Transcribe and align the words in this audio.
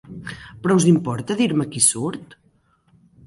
Però 0.63 0.77
us 0.79 0.87
importaria 0.91 1.41
dir-me 1.43 1.69
qui 1.75 1.83
surt? 1.91 2.35